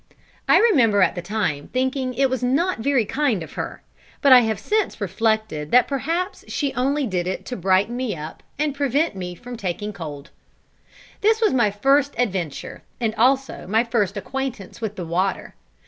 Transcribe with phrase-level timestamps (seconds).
[0.49, 3.83] I remember at the time thinking it was not very kind of her;
[4.23, 8.41] but I have since reflected that perhaps she only did it to brighten me up
[8.57, 10.31] and prevent me taking cold.
[11.21, 15.53] This was my first adventure, and also my first acquaintance with the water.